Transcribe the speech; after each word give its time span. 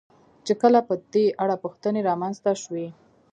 چې 0.45 0.53
کله 0.61 0.79
په 0.87 0.93
دې 1.13 1.25
اړه 1.43 1.55
پوښتنې 1.63 2.01
را 2.07 2.13
منځته 2.21 2.51
شوې. 2.63 2.87